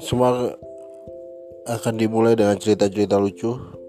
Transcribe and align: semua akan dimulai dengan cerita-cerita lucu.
semua 0.00 0.56
akan 1.68 1.94
dimulai 2.00 2.34
dengan 2.34 2.56
cerita-cerita 2.56 3.20
lucu. 3.20 3.79